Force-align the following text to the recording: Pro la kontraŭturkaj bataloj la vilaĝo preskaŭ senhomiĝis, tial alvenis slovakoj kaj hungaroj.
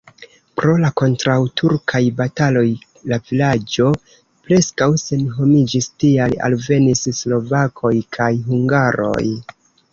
Pro 0.59 0.71
la 0.83 0.89
kontraŭturkaj 1.01 2.01
bataloj 2.21 2.63
la 3.11 3.19
vilaĝo 3.29 3.93
preskaŭ 4.49 4.89
senhomiĝis, 5.05 5.91
tial 6.05 6.37
alvenis 6.51 7.07
slovakoj 7.23 7.97
kaj 8.19 8.35
hungaroj. 8.53 9.27